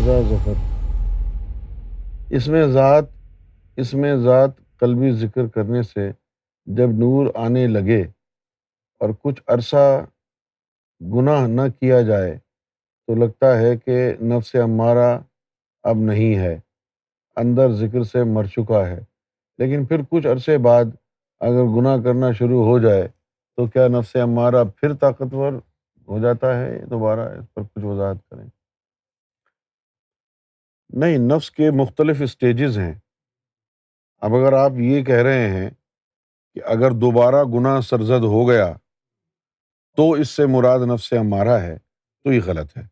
رضا 0.00 0.20
ظفر۔ 0.30 0.52
اس 2.30 2.48
میں 2.48 2.66
ذات، 2.66 3.04
اس 3.76 3.94
میں 3.94 4.16
ذات 4.16 4.50
قلبی 4.78 5.12
ذکر 5.12 5.46
کرنے 5.46 5.82
سے 5.82 6.10
جب 6.66 6.88
نور 6.88 7.26
آنے 7.34 7.66
لگے 7.66 8.02
اور 8.98 9.10
کچھ 9.22 9.42
عرصہ 9.46 10.06
گناہ 11.00 11.46
نہ 11.46 11.60
کیا 11.80 12.00
جائے، 12.00 12.38
تو 13.06 13.14
لگتا 13.14 13.58
ہے 13.58 13.76
کہ 13.76 14.12
نفس 14.22 14.54
ہمارا 14.54 15.18
اب 15.82 15.96
نہیں 15.96 16.38
ہے، 16.38 16.60
اندر 17.36 17.72
ذکر 17.72 18.02
سے 18.02 18.24
مر 18.24 18.44
چکا 18.44 18.88
ہے۔ 18.88 19.00
لیکن 19.58 19.84
پھر 19.84 20.00
کچھ 20.10 20.26
عرصے 20.26 20.58
بعد 20.58 20.84
اگر 21.40 21.64
گناہ 21.64 21.96
کرنا 21.96 22.32
شروع 22.32 22.64
ہو 22.64 22.78
جائے، 22.78 23.08
تو 23.56 23.66
کیا 23.66 23.88
نفس 23.88 24.16
ہمارا 24.16 24.64
پھر 24.64 24.94
طاقتور 24.94 25.52
ہو 26.08 26.18
جاتا 26.18 26.60
ہے؟ 26.60 26.78
دوبارہ 26.90 27.20
اس 27.20 27.54
پر 27.54 27.62
کچھ 27.62 27.84
وضاحت 27.84 28.16
کریں۔ 28.30 28.59
نہیں، 30.92 31.36
نفس 31.36 31.50
کے 31.50 31.70
مختلف 31.70 32.16
اسٹیجز 32.22 32.78
ہیں۔ 32.78 32.94
اب 34.18 34.30
اگر 34.34 34.52
آپ 34.52 34.70
یہ 34.78 35.04
کہہ 35.04 35.14
رہے 35.14 35.48
ہیں 35.50 35.70
کہ 36.54 36.60
اگر 36.64 36.90
دوبارہ 36.90 37.44
گناہ 37.44 37.80
سرزد 37.80 38.24
ہو 38.24 38.48
گیا 38.48 38.72
تو 39.96 40.12
اس 40.12 40.28
سے 40.30 40.46
مراد 40.46 40.78
نفس 40.94 41.12
ہمارا 41.12 41.60
ہے، 41.60 41.78
تو 42.22 42.32
یہ 42.32 42.40
غلط 42.46 42.78
ہے۔ 42.78 42.82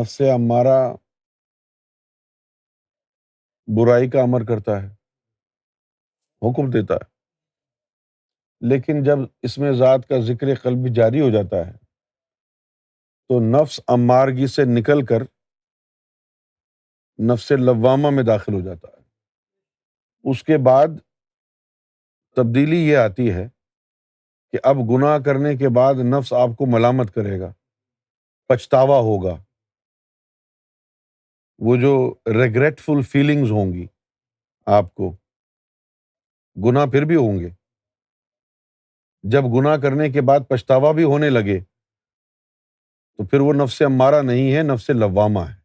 نفس 0.00 0.20
ہمارا 0.20 0.92
برائی 3.66 4.10
کا 4.10 4.20
امر 4.20 4.44
کرتا 4.44 4.82
ہے، 4.82 4.86
حکم 6.42 6.70
دیتا 6.70 6.94
ہے۔ 6.94 7.12
لیکن 8.60 9.02
جب 9.02 9.18
اس 9.42 9.58
میں 9.58 9.72
ذات 9.72 10.08
کا 10.08 10.20
ذکر 10.20 10.46
قلب 10.62 10.94
جاری 10.94 11.20
ہو 11.20 11.30
جاتا 11.30 11.66
ہے 11.66 11.72
تو 13.28 13.62
نفس 13.62 13.80
امارگی 13.88 14.46
سے 14.46 14.62
نکل 14.64 15.04
کر 15.04 15.41
نفس 17.18 17.50
لوامہ 17.50 18.10
میں 18.10 18.22
داخل 18.22 18.54
ہو 18.54 18.60
جاتا 18.60 18.88
ہے۔ 18.88 19.02
اس 20.30 20.42
کے 20.42 20.58
بعد 20.58 20.88
تبدیلی 22.36 22.88
یہ 22.88 22.96
آتی 22.96 23.32
ہے 23.32 23.48
کہ 24.52 24.58
اب 24.62 24.76
گناہ 24.76 25.18
کرنے 25.18 25.56
کے 25.56 25.68
بعد 25.68 25.94
نفس 25.94 26.32
آپ 26.32 26.48
کو 26.58 26.66
ملامت 26.66 27.14
کرے 27.14 27.40
گا، 27.40 27.52
پچھتاوا 28.48 28.96
ہوگا۔ 28.96 29.36
وہ 31.58 31.76
جو 31.76 32.14
ریگریٹفل 32.26 33.02
فیلنگز 33.02 33.50
ہوں 33.50 33.72
گی 33.72 33.86
آپ 34.66 34.94
کو، 34.94 35.16
گناہ 36.64 36.86
پھر 36.86 37.04
بھی 37.04 37.16
ہوں 37.16 37.40
گے۔ 37.40 37.48
جب 39.22 39.42
گناہ 39.58 39.76
کرنے 39.76 40.10
کے 40.10 40.20
بعد 40.20 40.40
پچھتاوا 40.48 40.92
بھی 40.92 41.04
ہونے 41.04 41.30
لگے 41.30 41.60
تو 43.16 43.26
پھر 43.26 43.40
وہ 43.40 43.52
نفس 43.52 43.82
امارا 43.82 44.22
نہیں 44.22 44.56
ہے، 44.56 44.62
نفس 44.62 44.90
لوامہ 44.90 45.40
ہے۔ 45.40 45.61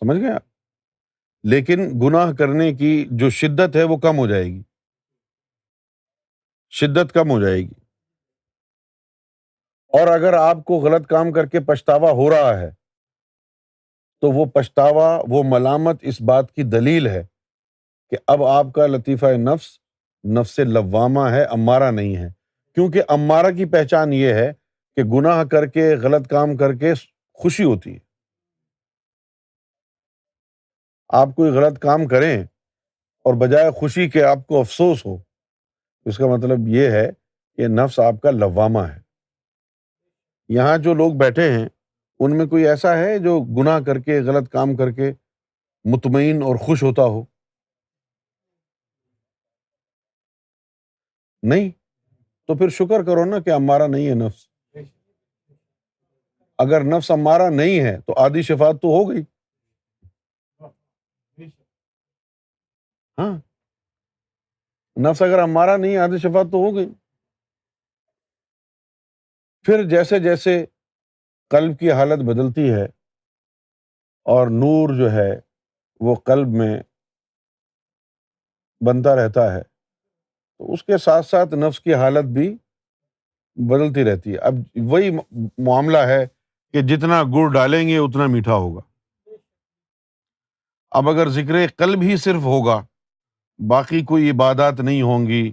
سمجھ 0.00 0.18
گیا 0.18 0.38
لیکن 1.42 1.90
گناہ 2.02 2.32
کرنے 2.32 2.74
کی 2.74 3.08
جو 3.10 3.30
شدت 3.30 3.76
ہے 3.76 3.82
وہ 3.82 3.96
کم 3.96 4.18
ہو 4.18 4.26
جائے 4.26 4.44
گی۔ 4.44 4.62
شدت 6.70 7.12
کم 7.12 7.30
ہو 7.30 7.40
جائے 7.40 7.58
گی۔ 7.58 7.80
اور 9.88 10.06
اگر 10.06 10.32
آپ 10.32 10.56
کو 10.64 10.74
غلط 10.74 11.06
کام 11.06 11.32
کر 11.32 11.46
کے 11.46 11.60
پچھتاوا 11.60 12.10
ہو 12.10 12.30
رہا 12.30 12.60
ہے، 12.60 12.70
تو 14.20 14.30
وہ 14.30 14.44
پچھتاوا، 14.44 15.22
وہ 15.28 15.42
ملامت 15.46 15.96
اس 16.02 16.20
بات 16.20 16.52
کی 16.52 16.62
دلیل 16.62 17.06
ہے 17.06 17.26
کہ 18.10 18.16
اب 18.26 18.42
آپ 18.42 18.66
کا 18.74 18.86
لطیفہ 18.86 19.26
نفس 19.26 19.78
نفس 20.38 20.58
لوامہ 20.58 21.30
ہے 21.30 21.44
امارا 21.44 21.90
نہیں 21.90 22.16
ہے۔ 22.16 22.28
کیونکہ 22.74 23.02
امارا 23.08 23.50
کی 23.50 23.64
پہچان 23.64 24.12
یہ 24.12 24.34
ہے 24.34 24.52
کہ 24.96 25.02
گناہ 25.02 25.44
کر 25.44 25.66
کے، 25.66 25.96
غلط 25.96 26.28
کام 26.28 26.56
کر 26.56 26.74
کے 26.74 26.92
خوشی 27.34 27.64
ہوتی 27.64 27.94
ہے۔ 27.94 28.09
آپ 31.12 31.28
کوئی 31.36 31.50
غلط 31.50 31.78
کام 31.78 32.06
کریں 32.06 32.44
اور 33.24 33.34
بجائے 33.34 33.70
خوشی 33.70 34.10
کے 34.10 34.22
آپ 34.24 34.46
کو 34.46 34.60
افسوس 34.60 35.06
ہو، 35.06 35.16
اس 36.04 36.18
کا 36.18 36.26
مطلب 36.26 36.68
یہ 36.68 36.90
ہے 36.90 37.10
کہ 37.56 37.68
نفس 37.68 37.98
آپ 37.98 38.14
کا 38.22 38.30
لوامہ 38.30 38.78
ہے۔ 38.78 39.00
یہاں 40.48 40.78
جو 40.78 40.94
لوگ 40.94 41.12
بیٹھے 41.12 41.52
ہیں، 41.52 41.68
ان 42.20 42.38
میں 42.38 42.46
کوئی 42.46 42.68
ایسا 42.68 42.96
ہے 42.98 43.18
جو 43.18 43.40
گناہ 43.40 43.80
کر 43.80 43.98
کے، 43.98 44.20
غلط 44.20 44.48
کام 44.48 44.76
کر 44.76 44.90
کے 44.90 45.12
مطمئن 45.84 46.42
اور 46.42 46.56
خوش 46.56 46.82
ہوتا 46.82 47.02
ہو؟ 47.02 47.24
نہیں، 51.42 51.70
تو 52.46 52.54
پھر 52.54 52.68
شکر 52.68 53.02
کرو 53.02 53.24
نا 53.24 53.38
کہ 53.38 53.50
ہمارا 53.50 53.86
نہیں 53.86 54.08
ہے 54.08 54.14
نفس۔ 54.14 54.48
اگر 56.58 56.84
نفس 56.84 57.10
ہمارا 57.10 57.48
نہیں 57.48 57.80
ہے 57.80 58.00
تو 58.00 58.14
آدھی 58.16 58.42
شفات 58.42 58.74
تو 58.82 58.88
ہو 58.88 59.10
گئی۔ 59.10 59.39
ہاں۔ 63.18 63.38
نفس 65.00 65.22
اگر 65.22 65.42
ہمارا 65.42 65.76
نہیں 65.76 65.96
آدھی 65.96 66.18
شفات 66.18 66.46
تو 66.52 66.56
ہو 66.56 66.76
گئی۔ 66.76 66.88
پھر 69.62 69.88
جیسے 69.88 70.18
جیسے 70.18 70.66
قلب 71.50 71.78
کی 71.78 71.92
حالت 71.92 72.24
بدلتی 72.24 72.72
ہے 72.72 72.84
اور 74.22 74.46
نور 74.46 74.96
جو 74.98 75.12
ہے 75.12 75.40
وہ 76.00 76.14
قلب 76.14 76.48
میں 76.48 76.82
بنتا 78.86 79.16
رہتا 79.16 79.52
ہے، 79.52 79.62
تو 80.58 80.72
اس 80.72 80.84
کے 80.84 80.98
ساتھ 80.98 81.26
ساتھ 81.26 81.54
نفس 81.54 81.80
کی 81.80 81.94
حالت 81.94 82.24
بھی 82.24 82.58
بدلتی 83.56 84.04
رہتی 84.04 84.32
ہے۔ 84.32 84.38
اب 84.38 84.54
وہی 84.76 85.10
معاملہ 85.58 85.98
ہے 85.98 86.26
کہ 86.72 86.82
جتنا 86.82 87.22
گڑ 87.22 87.52
ڈالیں 87.52 87.88
گے، 87.88 87.98
اتنا 87.98 88.26
میٹھا 88.26 88.54
ہوگا۔ 88.54 88.89
اب 90.90 91.08
اگر 91.08 91.28
ذکر 91.28 91.66
قلب 91.76 92.02
ہی 92.02 92.16
صرف 92.16 92.42
ہوگا، 92.42 92.86
باقی 93.68 94.04
کوئی 94.04 94.30
عبادات 94.30 94.80
نہیں 94.80 95.02
ہوں 95.02 95.26
گی، 95.26 95.52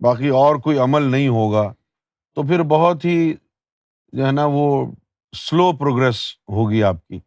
باقی 0.00 0.28
اور 0.28 0.56
کوئی 0.56 0.78
عمل 0.78 1.02
نہیں 1.02 1.28
ہوگا، 1.28 1.74
تو 2.34 2.42
پھر 2.42 2.62
بہت 2.62 3.04
ہی 3.04 3.34
جو 4.12 4.26
ہے 4.26 4.32
نا 4.32 4.46
وہ 4.46 4.92
سلو 5.36 5.72
پروگرس 5.72 6.20
ہوگی 6.48 6.82
آپ 6.82 7.06
کی۔ 7.06 7.20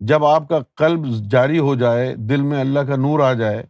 جب 0.00 0.24
آپ 0.24 0.48
کا 0.48 0.58
قلب 0.74 1.30
جاری 1.30 1.58
ہو 1.58 1.74
جائے، 1.74 2.14
دل 2.14 2.42
میں 2.42 2.60
اللہ 2.60 2.80
کا 2.80 2.96
نور 2.96 3.20
آ 3.20 3.32
جائے، 3.32 3.66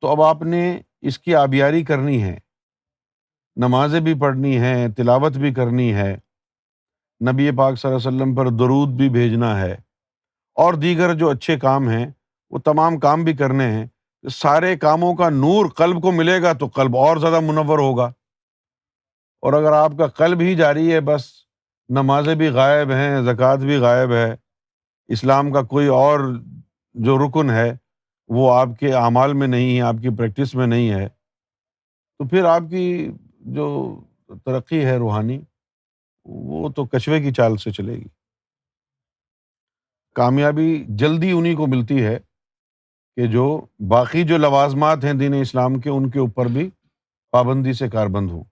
تو 0.00 0.08
اب 0.08 0.22
آپ 0.22 0.42
نے 0.42 0.80
اس 1.00 1.18
کی 1.18 1.34
آبیاری 1.34 1.84
کرنی 1.84 2.22
ہے۔ 2.22 2.38
نمازیں 3.56 4.00
بھی 4.00 4.14
پڑھنی 4.20 4.58
ہیں، 4.58 4.88
تلاوت 4.88 5.32
بھی 5.32 5.54
کرنی 5.54 5.94
ہے۔ 5.94 6.16
نبی 7.32 7.50
پاک 7.56 7.76
صلی 7.76 7.90
اللہ 7.90 8.08
علیہ 8.08 8.16
وسلم 8.16 8.34
پر 8.34 8.46
درود 8.46 8.88
بھی 8.88 9.08
بھیجنا 9.08 9.60
ہے۔ 9.60 9.76
اور 10.60 10.74
دیگر 10.74 11.14
جو 11.14 11.30
اچھے 11.30 11.58
کام 11.58 11.88
ہیں، 11.88 12.06
وہ 12.50 12.58
تمام 12.58 12.98
کام 12.98 13.24
بھی 13.24 13.32
کرنے 13.32 13.66
ہیں۔ 13.66 13.86
سارے 14.32 14.76
کاموں 14.76 15.14
کا 15.14 15.28
نور 15.28 15.68
قلب 15.68 16.02
کو 16.02 16.12
ملے 16.12 16.42
گا 16.42 16.52
تو 16.52 16.66
قلب 16.66 16.96
اور 16.96 17.16
زیادہ 17.16 17.40
منور 17.40 17.78
ہوگا۔ 17.78 18.04
اور 19.40 19.52
اگر 19.52 19.72
آپ 19.72 19.92
کا 19.98 20.06
قلب 20.06 20.40
ہی 20.40 20.54
جاری 20.54 20.92
ہے، 20.92 21.00
بس 21.00 21.24
نمازیں 21.88 22.34
بھی 22.34 22.48
غائب 22.48 22.90
ہیں، 22.90 23.22
زکوٰۃ 23.22 23.56
بھی 23.56 23.76
غائب 23.76 24.12
ہے۔ 24.12 24.36
اسلام 25.08 25.52
کا 25.52 25.62
کوئی 25.62 25.86
اور 25.86 26.20
جو 26.94 27.18
رکن 27.18 27.50
ہے، 27.50 27.76
وہ 28.28 28.54
آپ 28.54 28.68
کے 28.80 28.92
اعمال 28.92 29.32
میں 29.32 29.48
نہیں 29.48 29.76
ہے، 29.76 29.82
آپ 29.82 29.94
کی 30.02 30.16
پریکٹس 30.16 30.54
میں 30.54 30.66
نہیں 30.66 30.90
ہے۔ 30.90 31.08
تو 32.18 32.28
پھر 32.28 32.44
آپ 32.44 32.62
کی 32.70 33.12
جو 33.40 34.00
ترقی 34.28 34.84
ہے 34.84 34.96
روحانی، 34.96 35.40
وہ 36.24 36.68
تو 36.68 36.84
کچوے 36.84 37.20
کی 37.20 37.32
چال 37.32 37.56
سے 37.56 37.70
چلے 37.70 37.94
گی۔ 37.94 38.19
کامیابی 40.14 40.84
جلدی 40.88 41.30
انہیں 41.30 41.56
کو 41.56 41.66
ملتی 41.66 42.04
ہے 42.04 42.18
کہ 43.16 43.26
جو 43.26 43.60
باقی 43.88 44.22
جو 44.22 44.36
لوازمات 44.36 45.04
ہیں 45.04 45.12
دین 45.12 45.34
اسلام 45.34 45.80
کے، 45.80 45.90
ان 45.90 46.10
کے 46.10 46.18
اوپر 46.18 46.46
بھی 46.46 46.70
پابندی 47.32 47.72
سے 47.72 47.88
کاربند 47.88 48.30
ہوں۔ 48.30 48.44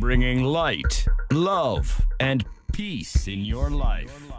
Bringing 0.00 0.46
light 0.46 1.08
love 1.32 1.74
and 2.18 2.42
peace 2.76 3.28
in 3.32 3.40
your 3.46 3.70
life 3.70 4.32